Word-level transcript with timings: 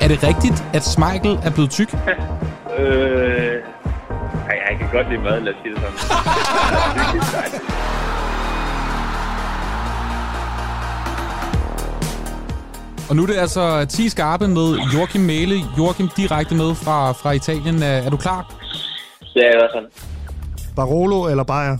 Er 0.00 0.08
det 0.08 0.22
rigtigt, 0.22 0.64
at 0.74 0.82
Smeichel 0.84 1.38
er 1.44 1.50
blevet 1.50 1.70
tyk? 1.70 1.94
Øh... 2.78 3.62
Ej, 4.48 4.58
jeg 4.70 4.78
kan 4.78 4.88
godt 4.92 5.10
lide 5.10 5.22
mad, 5.22 5.40
lad 5.40 5.52
os 5.54 5.58
sige 5.62 5.74
det 5.74 5.82
sådan. 5.82 7.60
Og 13.10 13.16
nu 13.16 13.22
er 13.22 13.26
det 13.26 13.36
altså 13.36 13.86
10 13.88 14.08
skarpe 14.08 14.48
med 14.48 14.78
Joachim 14.94 15.20
Mæle. 15.20 15.54
Joachim 15.78 16.08
direkte 16.16 16.54
med 16.54 16.74
fra, 16.74 17.12
fra 17.12 17.32
Italien. 17.32 17.82
Er, 17.82 17.86
er 17.86 18.10
du 18.10 18.16
klar? 18.16 18.54
Det 19.34 19.46
er 19.46 19.50
i 19.50 19.56
hvert 19.58 19.70
fald. 19.74 19.86
Barolo 20.76 21.28
eller 21.30 21.44
Bayer? 21.44 21.76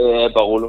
Øh, 0.00 0.32
Barolo. 0.34 0.68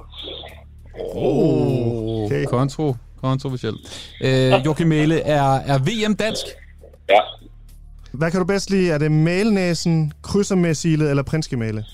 Oh, 1.16 2.26
okay. 2.26 2.46
Kontro, 2.46 2.96
kontroversielt. 3.22 4.12
Øh, 4.22 4.66
Joachim 4.66 4.88
Mæle, 4.88 5.20
er, 5.22 5.54
er 5.54 5.78
VM 5.78 6.16
dansk? 6.16 6.46
Ja. 7.10 7.20
Hvad 8.12 8.32
kan 8.32 8.40
du 8.40 8.46
bedst 8.46 8.70
lide? 8.70 8.92
Er 8.92 8.98
det 8.98 9.12
mælnæsen, 9.12 10.14
krydsermæssilet 10.22 11.10
eller 11.10 11.24
prinskemæle? 11.24 11.86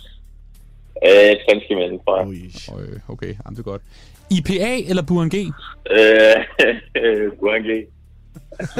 Øh, 1.06 1.36
Prinskemænd, 1.50 2.00
tror 2.06 2.18
jeg. 2.22 2.90
Øh, 2.90 3.00
okay, 3.08 3.28
jamen, 3.46 3.56
det 3.56 3.60
er 3.60 3.64
godt. 3.64 3.82
IPA 4.30 4.90
eller 4.90 5.04
Burang 5.04 5.32
G? 5.32 5.36
Øh, 5.36 7.32
Guangli. 7.40 7.86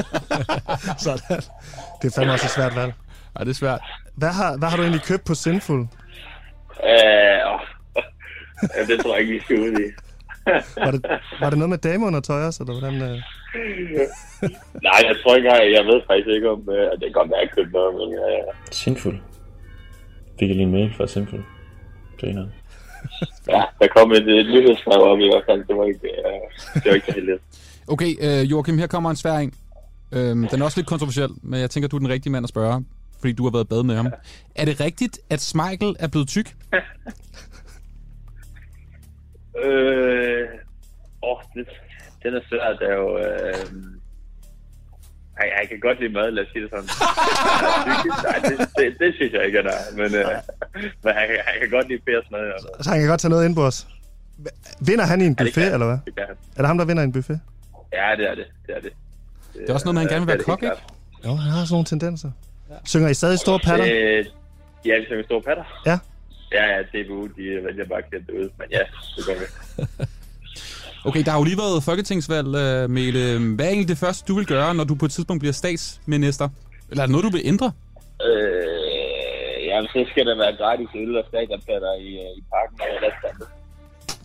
Sådan. 1.06 1.42
Det 2.02 2.08
er 2.08 2.12
fandme 2.16 2.34
også 2.34 2.46
et 2.46 2.52
svært 2.52 2.76
valg. 2.76 2.94
Ja, 3.40 3.44
det 3.44 3.50
er 3.50 3.54
svært. 3.54 3.82
Hvad 4.16 4.30
har, 4.30 4.58
hvad 4.58 4.70
har 4.70 4.78
du 4.78 4.84
egentlig 4.84 5.02
købt 5.04 5.26
på 5.26 5.34
Sinful? 5.36 5.80
Øh, 5.80 5.88
åh. 7.54 7.60
Ja, 8.78 8.86
det 8.88 9.00
tror 9.02 9.14
jeg 9.14 9.22
ikke, 9.22 9.34
vi 9.34 9.40
skal 9.40 9.60
ud 9.60 9.72
i. 9.80 9.92
Var 10.78 10.92
det, 10.92 11.06
var 11.40 11.50
det 11.50 11.60
noget 11.60 11.70
med 11.70 11.78
dameundertøj 11.78 12.44
også, 12.44 12.64
eller 12.64 12.80
hvordan? 12.80 13.02
Øh? 13.02 13.18
Nej, 14.88 15.00
jeg 15.10 15.16
tror 15.22 15.36
ikke, 15.36 15.52
jeg, 15.54 15.72
jeg 15.78 15.86
ved 15.86 16.02
faktisk 16.08 16.28
ikke 16.28 16.50
om, 16.50 16.70
øh, 16.70 16.86
at 16.92 16.98
det 17.00 17.06
kan 17.08 17.12
godt 17.20 17.30
være, 17.32 17.42
at 17.42 17.48
jeg 17.48 17.56
købte 17.56 17.74
noget, 17.74 17.94
men 18.00 18.10
øh, 18.14 18.54
Sinful. 18.72 19.18
Fik 20.40 20.50
jeg 20.50 20.56
lige 20.56 20.68
en 20.68 20.72
mail 20.72 20.94
fra 20.98 21.08
Sinful. 21.08 21.44
Træneren. 22.22 22.52
ja, 23.54 23.64
der 23.80 23.88
kom 23.88 24.12
et, 24.12 24.28
et 24.28 24.46
nyhedsbrev 24.46 25.02
op 25.02 25.20
i 25.20 25.30
hvert 25.32 25.44
fald. 25.50 25.68
Det 25.68 25.76
var 25.78 25.86
ikke, 25.86 26.08
øh, 26.08 26.74
det 26.74 26.86
var 26.86 26.94
ikke 26.94 27.06
så 27.06 27.14
heldigt. 27.14 27.42
Okay, 27.88 28.12
øh, 28.22 28.52
Joachim, 28.52 28.78
her 28.78 28.88
kommer 28.88 29.10
en 29.10 29.16
svær 29.16 29.38
en. 29.38 29.54
Øhm, 30.12 30.48
den 30.48 30.62
er 30.62 30.66
også 30.66 30.80
lidt 30.80 30.88
kontroversiel, 30.88 31.30
men 31.44 31.60
jeg 31.60 31.70
tænker, 31.70 31.90
du 31.90 31.96
er 31.96 32.00
den 32.00 32.10
rigtige 32.10 32.32
mand 32.32 32.44
at 32.46 32.50
spørge, 32.50 32.86
fordi 33.20 33.34
du 33.34 33.44
har 33.44 33.52
været 33.52 33.70
bad 33.70 33.84
med 33.84 33.96
ham. 33.96 34.08
Er 34.56 34.66
det 34.66 34.82
rigtigt, 34.82 35.20
at 35.30 35.42
Smeichel 35.42 35.96
er 36.00 36.08
blevet 36.08 36.28
tyk? 36.28 36.56
Øh, 39.64 40.48
åh, 41.24 41.38
det, 41.56 41.68
den 42.24 42.34
er 42.36 42.42
svær. 42.50 42.76
Det 42.80 42.90
er 42.90 42.96
jo... 42.96 43.18
Øh, 43.18 43.66
ej, 45.42 45.48
jeg 45.62 45.70
kan 45.70 45.80
godt 45.80 46.00
lide 46.02 46.14
mad, 46.14 46.32
lad 46.32 46.44
os 46.44 46.50
sige 46.52 46.62
det 46.64 46.70
sådan. 46.74 46.90
Nej, 48.28 48.38
det, 48.50 48.58
det, 48.78 49.00
det 49.00 49.10
synes 49.16 49.34
jeg 49.34 49.46
ikke, 49.46 49.60
at 49.60 49.66
der 49.66 49.72
er. 49.72 49.86
Men, 49.96 50.06
øh, 50.16 50.28
men 51.04 51.14
jeg, 51.20 51.26
jeg, 51.30 51.56
kan 51.62 51.70
godt 51.70 51.88
lide 51.88 52.02
Pers 52.08 52.32
mad. 52.32 52.40
Altså. 52.54 52.68
Så 52.82 52.90
han 52.90 53.00
kan 53.00 53.10
godt 53.10 53.22
tage 53.22 53.30
noget 53.30 53.46
ind 53.46 53.56
på 53.56 53.66
os. 53.66 53.88
Vinder 54.80 55.06
han 55.06 55.22
i 55.22 55.26
en 55.26 55.36
Ja, 55.40 55.44
buffet, 55.44 55.64
kan- 55.64 55.74
eller 55.74 55.86
hvad? 55.86 55.98
Det 56.06 56.14
han. 56.18 56.36
Er 56.56 56.62
det 56.62 56.68
ham, 56.68 56.78
der 56.78 56.86
vinder 56.86 57.04
i 57.04 57.06
en 57.06 57.12
buffet? 57.12 57.40
Ja, 57.94 58.12
det 58.18 58.30
er 58.32 58.36
det. 58.36 58.46
Det 58.68 58.76
er 58.78 58.80
det. 58.82 58.92
Det 59.54 59.70
er 59.70 59.74
også 59.74 59.86
noget 59.86 59.94
med, 59.96 60.02
han 60.02 60.10
gerne 60.12 60.26
vil 60.26 60.34
være 60.36 60.44
kok, 60.44 60.64
ikke? 60.64 60.76
Jo, 61.26 61.34
han 61.36 61.52
har 61.52 61.60
sådan 61.66 61.74
nogle 61.74 61.86
tendenser. 61.86 62.32
Synger 62.86 63.10
I 63.10 63.14
stadig 63.14 63.40
store 63.40 63.60
patter? 63.60 63.86
Øh, 63.86 64.26
ja, 64.86 65.00
vi 65.00 65.06
synger 65.06 65.24
store 65.24 65.42
patter. 65.42 65.64
Ja. 65.86 66.00
Ja, 66.52 66.66
ja, 66.76 66.82
DBU, 66.82 67.28
de 67.28 67.44
vælger 67.66 67.86
bare 67.86 67.98
at 67.98 68.10
kende 68.12 68.26
det 68.28 68.34
ud. 68.34 68.50
Men 68.60 68.68
ja, 68.72 68.80
det 69.18 69.26
gør 69.26 69.34
vi. 69.40 69.46
Okay, 71.06 71.24
der 71.26 71.32
har 71.32 71.38
jo 71.38 71.44
lige 71.44 71.58
været 71.58 71.84
folketingsvalg, 71.84 72.56
øh, 72.56 72.90
Mele. 72.90 73.40
Hvad 73.56 73.66
er 73.66 73.70
egentlig 73.70 73.88
det 73.88 73.98
første, 73.98 74.24
du 74.28 74.36
vil 74.36 74.46
gøre, 74.46 74.76
når 74.76 74.84
du 74.84 74.96
på 74.96 75.06
et 75.06 75.12
tidspunkt 75.12 75.40
bliver 75.40 75.54
statsminister? 75.54 76.50
Eller 76.90 77.02
er 77.04 77.06
det 77.08 77.12
noget, 77.12 77.24
du 77.24 77.30
vil 77.30 77.42
ændre? 77.46 77.72
Øh, 78.28 79.68
jamen, 79.68 79.88
så 79.88 80.06
skal 80.12 80.26
der 80.26 80.38
være 80.38 80.54
gratis 80.62 80.88
øl 80.96 81.18
og 81.18 81.24
stadionplatter 81.28 81.94
i, 81.94 82.10
øh, 82.24 82.32
i 82.40 82.42
parken 82.54 82.78
og 82.82 82.88
restaurantet. 83.08 83.48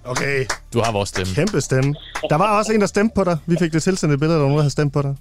Okay, 0.05 0.47
Du 0.73 0.81
har 0.85 0.93
vores 0.93 1.09
stemme. 1.09 1.35
kæmpe 1.35 1.61
stemme. 1.61 1.95
Der 2.31 2.37
var 2.37 2.59
også 2.59 2.73
en, 2.73 2.81
der 2.81 2.87
stemte 2.87 3.13
på 3.15 3.25
dig. 3.25 3.39
Vi 3.47 3.57
fik 3.61 3.73
det 3.73 3.83
tilsendt 3.83 4.15
et 4.15 4.21
billede, 4.21 4.39
der 4.39 4.43
var 4.43 4.49
nogen, 4.49 4.57
der 4.59 4.63
havde 4.63 4.73
stemt 4.73 4.93
på 4.93 5.03
dig. 5.03 5.17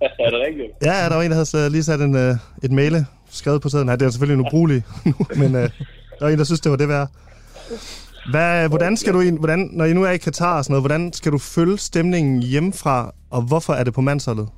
er 0.02 0.30
det 0.30 0.40
rigtigt? 0.46 0.68
Ja, 0.82 1.08
der 1.08 1.14
var 1.14 1.22
en, 1.22 1.30
der 1.30 1.56
havde 1.56 1.70
lige 1.70 1.82
sat 1.84 2.00
en, 2.00 2.16
øh, 2.16 2.34
et 2.62 2.72
mail 2.72 3.06
skrevet 3.30 3.62
på 3.62 3.68
sæden. 3.68 3.86
Nej, 3.86 3.96
det 3.96 4.06
er 4.06 4.10
selvfølgelig 4.10 4.40
en 4.40 4.46
ubrugelig 4.46 4.82
nu, 5.06 5.14
men 5.36 5.54
øh, 5.54 5.62
der 6.18 6.24
var 6.24 6.28
en, 6.28 6.38
der 6.38 6.44
synes, 6.44 6.60
det 6.60 6.70
var 6.70 6.76
det 6.78 6.88
værd. 6.88 7.08
Hvad, 8.30 8.68
hvordan 8.68 8.96
skal 8.96 9.12
du, 9.14 9.20
hvordan, 9.38 9.70
når 9.72 9.84
I 9.84 9.92
nu 9.92 10.02
er 10.04 10.10
i 10.10 10.16
Katar 10.16 10.56
og 10.58 10.64
sådan 10.64 10.72
noget, 10.72 10.82
hvordan 10.82 11.12
skal 11.12 11.32
du 11.32 11.38
følge 11.38 11.78
stemningen 11.78 12.42
hjemmefra, 12.42 13.12
og 13.30 13.42
hvorfor 13.42 13.72
er 13.72 13.84
det 13.84 13.94
på 13.94 14.00
mandsholdet? 14.00 14.48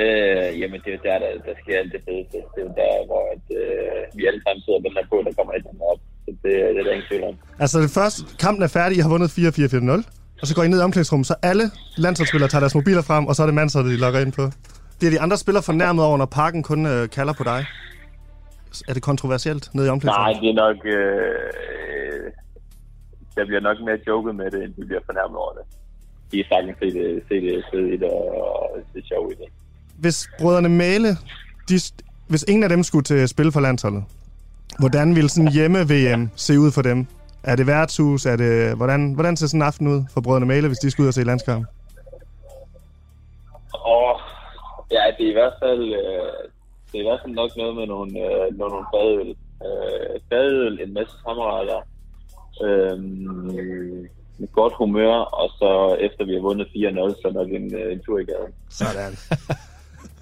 Øh, 0.00 0.60
jamen, 0.60 0.78
det 0.84 0.88
er 0.92 0.96
jo 0.98 1.02
der, 1.08 1.16
der, 1.24 1.30
der 1.48 1.54
sker 1.62 1.78
alt 1.82 1.92
det 1.96 2.02
fedeste. 2.08 2.36
Det 2.54 2.60
er 2.62 2.66
jo 2.68 2.72
der, 2.82 2.92
hvor 3.10 3.22
at, 3.34 3.44
øh, 3.62 4.16
vi 4.16 4.22
alle 4.28 4.40
sammen 4.44 4.60
sidder 4.64 4.78
og 4.80 4.84
venter 4.86 5.04
på, 5.12 5.16
der 5.26 5.32
kommer 5.38 5.52
et 5.52 5.56
eller 5.56 5.70
andet 5.70 5.82
op. 5.92 6.00
Så 6.24 6.30
det, 6.42 6.52
det 6.74 6.78
er 6.80 6.84
der 6.86 6.92
ingen 6.96 7.08
tvivl 7.10 7.24
om. 7.30 7.34
Altså, 7.62 7.76
det 7.84 7.90
første, 7.98 8.20
kampen 8.44 8.62
er 8.62 8.72
færdig, 8.78 8.94
I 8.98 9.00
har 9.04 9.10
vundet 9.14 9.28
4-4-4-0, 9.38 10.40
og 10.40 10.46
så 10.48 10.52
går 10.54 10.62
I 10.62 10.68
ned 10.68 10.78
i 10.80 10.84
omklædningsrummet, 10.88 11.26
så 11.26 11.34
alle 11.50 11.64
landsholdsspillere 12.04 12.50
tager 12.50 12.60
deres 12.64 12.74
mobiler 12.74 13.02
frem, 13.02 13.26
og 13.26 13.32
så 13.36 13.42
er 13.42 13.46
det 13.46 13.54
mandsholdet, 13.54 13.90
de 13.94 13.98
logger 14.04 14.20
ind 14.20 14.32
på. 14.32 14.44
Det 15.00 15.06
er 15.06 15.10
de 15.16 15.20
andre 15.20 15.36
spillere 15.44 15.62
fornærmet 15.70 16.04
over, 16.04 16.16
når 16.22 16.26
parken 16.40 16.62
kun 16.62 16.80
øh, 16.86 17.02
kalder 17.16 17.32
på 17.40 17.44
dig. 17.44 17.60
Er 18.88 18.94
det 18.94 19.02
kontroversielt 19.02 19.64
nede 19.74 19.86
i 19.86 19.88
Nej, 19.88 19.92
omklædningsrummet? 19.94 20.42
det 20.42 20.50
er 20.50 20.58
nok... 20.66 20.78
Øh, 20.84 21.81
jeg 23.36 23.46
bliver 23.46 23.60
nok 23.60 23.76
mere 23.80 23.98
joket 24.06 24.34
med 24.34 24.50
det, 24.50 24.64
end 24.64 24.74
de 24.74 24.84
bliver 24.86 25.00
fornærmet 25.06 25.36
over 25.36 25.52
det. 25.52 25.64
De 26.32 26.40
er 26.40 26.44
sagtens 26.48 26.76
se 26.78 26.86
det, 26.86 27.22
se 27.28 27.34
det 27.34 27.64
fede 27.72 27.94
i 27.94 27.96
det, 27.96 28.10
og 28.10 28.78
det 28.94 29.06
sjov 29.06 29.32
i 29.32 29.34
det. 29.34 29.48
Hvis 29.98 30.28
brødrene 30.38 30.68
Male, 30.68 31.08
de, 31.68 31.74
hvis 32.28 32.44
ingen 32.48 32.62
af 32.62 32.68
dem 32.68 32.82
skulle 32.82 33.04
til 33.04 33.28
spil 33.28 33.52
for 33.52 33.60
landsholdet, 33.60 34.04
hvordan 34.78 35.16
ville 35.16 35.30
sådan 35.30 35.52
hjemme-VM 35.52 36.30
se 36.36 36.58
ud 36.60 36.70
for 36.70 36.82
dem? 36.82 37.06
Er 37.42 37.56
det 37.56 37.66
værtshus? 37.66 38.26
Er 38.26 38.36
det, 38.36 38.76
hvordan, 38.76 39.14
hvordan 39.14 39.36
ser 39.36 39.46
sådan 39.46 39.58
en 39.58 39.66
aften 39.66 39.86
ud 39.88 40.02
for 40.14 40.20
brødrene 40.20 40.46
Male, 40.46 40.68
hvis 40.68 40.78
de 40.78 40.90
skal 40.90 41.02
ud 41.02 41.08
og 41.08 41.14
se 41.14 41.24
landskamp? 41.24 41.66
Og 43.72 44.20
ja, 44.90 45.02
det 45.18 45.24
er 45.26 45.30
i 45.30 45.38
hvert 45.40 45.56
fald, 45.62 45.82
øh, 45.82 46.32
det 46.88 46.96
er 46.98 47.04
i 47.04 47.08
hvert 47.08 47.20
fald 47.24 47.34
nok 47.34 47.50
noget 47.56 47.76
med 47.76 47.86
nogle, 47.86 48.12
øh, 48.26 48.58
nogle 48.58 48.84
fadøl. 48.94 49.28
Øh, 49.66 50.20
fadøl, 50.28 50.80
en 50.80 50.94
masse 50.94 51.14
kammerater, 51.26 51.78
øh, 52.64 52.98
med 54.38 54.48
godt 54.52 54.74
humør, 54.78 55.14
og 55.14 55.48
så 55.58 55.96
efter 56.00 56.24
vi 56.24 56.32
har 56.32 56.40
vundet 56.40 56.66
4-0, 56.66 57.22
så 57.22 57.30
nok 57.34 57.48
en, 57.48 57.74
øh, 57.74 57.92
en 57.92 58.00
tur 58.06 58.18
i 58.18 58.24
gaden. 58.24 58.52
Sådan. 58.70 59.12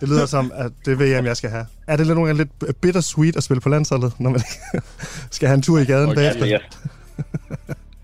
Det 0.01 0.09
lyder 0.09 0.27
som, 0.27 0.53
at 0.55 0.73
det 0.85 0.93
er 0.93 1.01
VM, 1.03 1.27
jeg 1.27 1.37
skal 1.37 1.51
have. 1.51 1.67
Er 1.87 1.97
det 1.97 2.07
lidt 2.07 2.17
nogle 2.17 2.29
gange 2.29 2.43
lidt 2.43 2.81
bittersweet 2.81 3.37
at 3.37 3.43
spille 3.43 3.61
på 3.61 3.69
landsholdet, 3.69 4.21
når 4.21 4.31
man 4.31 4.41
skal 5.37 5.49
have 5.49 5.57
en 5.57 5.63
tur 5.63 5.79
i 5.79 5.85
gaden 5.85 6.15
bagefter? 6.15 6.45
Altså, 6.45 6.47
jeg, 6.47 6.61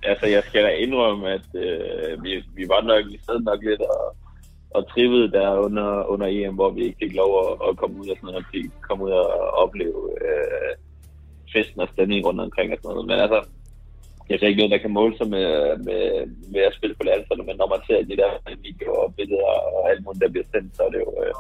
altså, 0.03 0.27
jeg 0.27 0.43
skal 0.49 0.63
da 0.65 0.69
indrømme, 0.69 1.29
at 1.29 1.49
øh, 1.55 2.25
vi, 2.25 2.31
vi 2.55 2.65
var 2.69 2.81
nok, 2.91 3.03
vi 3.13 3.19
sad 3.27 3.41
nok 3.41 3.61
lidt 3.63 3.81
og, 3.81 4.17
og 4.71 4.89
trivede 4.93 5.33
der 5.33 5.51
under, 5.67 6.05
under 6.13 6.27
EM, 6.27 6.55
hvor 6.55 6.71
vi 6.71 6.81
ikke 6.85 6.99
fik 7.03 7.15
lov 7.15 7.31
at, 7.45 7.69
at 7.69 7.77
komme 7.77 7.97
ud 8.01 8.09
og 8.09 8.17
sådan 8.17 8.27
noget, 8.27 8.45
og 8.45 8.51
fik 8.53 8.71
komme 8.89 9.05
ud 9.05 9.11
og 9.11 9.27
opleve 9.63 10.01
øh, 10.25 10.73
festen 11.53 11.81
og 11.81 11.89
stemningen 11.93 12.27
rundt 12.27 12.41
omkring 12.41 12.73
og 12.73 12.79
sådan 12.83 12.95
noget. 12.95 13.07
Men 13.11 13.19
altså, 13.25 13.41
jeg 14.31 14.39
ser 14.39 14.47
ikke 14.47 14.61
noget, 14.61 14.75
der 14.75 14.79
kan 14.85 14.91
måle 14.91 15.15
sig 15.17 15.29
med, 15.29 15.47
med, 15.89 16.03
med 16.53 16.61
at 16.69 16.75
spille 16.79 16.95
på 16.97 17.03
landsholdet, 17.11 17.47
men 17.47 17.57
når 17.57 17.69
man 17.75 17.81
ser 17.87 17.99
de 18.11 18.17
der 18.23 18.31
videoer 18.67 18.99
og 19.07 19.15
billeder 19.15 19.53
og 19.77 19.91
alt 19.91 20.05
muligt, 20.05 20.23
der 20.23 20.31
bliver 20.31 20.47
sendt, 20.55 20.77
så 20.77 20.83
er 20.83 20.91
det 20.91 20.99
jo... 21.07 21.11
Øh, 21.27 21.35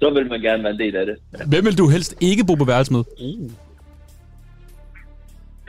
så 0.00 0.10
vil 0.10 0.28
man 0.28 0.40
gerne 0.40 0.62
være 0.62 0.72
en 0.72 0.78
del 0.78 0.96
af 0.96 1.06
det. 1.06 1.16
Hvem 1.52 1.64
vil 1.64 1.78
du 1.78 1.86
helst 1.88 2.12
ikke 2.20 2.44
bo 2.46 2.54
på 2.54 2.64
værelse 2.64 2.92
med? 2.92 3.02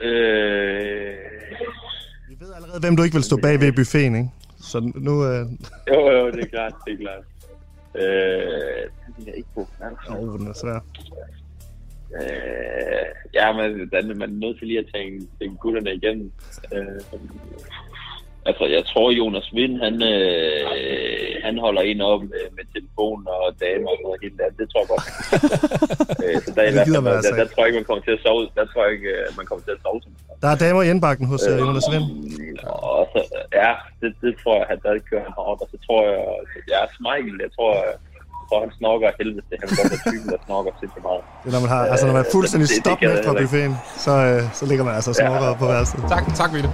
Øh, 0.02 1.14
Vi 2.28 2.34
ved 2.40 2.50
allerede, 2.56 2.80
hvem 2.80 2.96
du 2.96 3.02
ikke 3.02 3.14
vil 3.14 3.22
stå 3.24 3.36
bag 3.36 3.60
ved 3.60 3.72
buffeten, 3.72 4.16
ikke? 4.16 4.30
Så 4.60 4.92
nu... 4.94 5.24
Øh... 5.24 5.46
Jo, 5.88 6.10
jo, 6.10 6.30
det 6.30 6.40
er 6.44 6.48
klart, 6.48 6.72
det 6.86 6.92
er 6.92 6.98
klart. 7.04 7.24
Øh, 7.94 8.02
det 9.18 9.28
er 9.28 9.32
ikke 9.32 9.48
på 9.54 9.60
Åh, 10.10 10.18
oh, 10.18 10.38
den 10.38 10.46
er 10.48 10.52
svær. 10.52 10.80
Øh, 12.20 13.06
ja, 13.34 13.46
men 13.52 13.90
der 13.90 13.98
er 13.98 14.14
man 14.14 14.30
er 14.30 14.40
nødt 14.44 14.58
til 14.58 14.66
lige 14.66 14.78
at 14.78 14.90
tænke, 14.94 15.26
tænke 15.38 15.56
gutterne 15.64 15.94
igennem. 15.94 16.32
Øh, 16.74 17.00
altså, 18.48 18.64
jeg 18.76 18.82
tror, 18.90 19.10
Jonas 19.10 19.48
Vind, 19.54 19.74
han, 19.84 19.94
øh, 20.12 20.64
han 21.46 21.58
holder 21.58 21.82
en 21.82 22.00
op 22.00 22.22
med, 22.32 22.44
med 22.56 22.64
telefon 22.74 23.20
og 23.34 23.46
damer 23.60 23.92
og 24.08 24.16
helt 24.22 24.40
andet. 24.40 24.58
Det 24.60 24.66
tror 24.70 24.80
jeg 24.82 24.90
godt. 24.94 25.06
øh, 26.24 26.36
så 26.44 26.50
der, 26.56 26.62
er 26.62 26.84
Det 26.84 26.92
man 26.92 27.04
der, 27.04 27.16
altså 27.18 27.30
der, 27.30 27.36
der 27.36 27.42
ikke. 27.42 27.54
tror 27.54 27.62
jeg 27.62 27.68
ikke, 27.68 27.80
man 27.80 27.88
kommer 27.88 28.04
til 28.08 28.16
at 28.16 28.22
sove. 28.26 28.42
Der 28.58 28.64
tror 28.70 28.82
jeg 28.84 28.92
ikke, 28.96 29.10
øh, 29.18 29.26
man 29.38 29.46
kommer 29.48 29.64
til 29.66 29.74
at 29.76 29.82
sove. 29.84 30.00
Der 30.42 30.48
er 30.54 30.58
damer 30.64 30.82
i 30.82 30.90
indbakken 30.94 31.24
hos 31.32 31.42
øh, 31.50 31.58
Jonas 31.62 31.88
Vind. 31.92 32.06
Og 32.98 33.02
så, 33.12 33.20
ja, 33.62 33.72
det, 34.00 34.10
det 34.24 34.32
tror 34.42 34.56
jeg, 34.60 34.66
at 34.74 34.78
der 34.84 34.92
kører 35.10 35.24
han 35.28 35.34
hårdt. 35.40 35.60
Og 35.64 35.68
så 35.72 35.76
tror 35.86 36.00
jeg, 36.72 36.82
Smeichel, 36.96 37.36
jeg 37.46 37.52
tror, 37.56 37.72
jeg 37.90 37.96
tror, 38.02 38.11
han 38.64 38.70
snorker 38.80 39.06
af 39.10 39.14
helvede. 39.20 39.42
Det 39.50 39.56
han 39.60 39.66
er 39.70 39.74
godt 39.80 40.02
typen, 40.12 40.28
der 40.34 40.38
snorker 40.48 40.70
sindssygt 40.80 41.04
meget. 41.08 41.22
Det 41.42 41.48
er, 41.50 41.54
når 41.56 41.62
man, 41.64 41.70
har, 41.74 41.80
altså, 41.92 42.04
når 42.08 42.14
man 42.18 42.22
er 42.26 42.30
fuldstændig 42.36 42.66
det- 42.68 42.76
det 42.76 42.84
stop 42.84 42.98
kan 42.98 43.04
jeg 43.08 43.14
med 43.14 43.22
fra 43.26 43.30
heller 43.30 43.42
ikke. 43.44 43.52
buffeten, 43.54 43.74
så, 44.06 44.12
øh, 44.30 44.40
så 44.58 44.62
ligger 44.70 44.84
man 44.88 44.94
altså 44.98 45.10
og 45.14 45.16
snorker 45.22 45.48
Ja. 45.52 45.60
på 45.62 45.66
værelset. 45.72 45.98
Tak, 46.14 46.24
tak 46.40 46.50
Mille. 46.56 46.68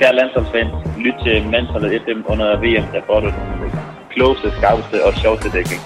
Kære 0.00 0.14
landsholdsfans, 0.20 0.72
lyt 1.06 1.16
til 1.26 1.34
Mandsholdet 1.54 1.90
FM 2.04 2.18
under 2.32 2.48
VM, 2.64 2.84
der 2.94 3.00
får 3.08 3.18
du 3.24 3.28
den 3.38 3.70
klogeste, 4.14 4.46
skarpeste 4.58 4.96
og 5.06 5.10
sjoveste 5.22 5.48
dækning. 5.56 5.80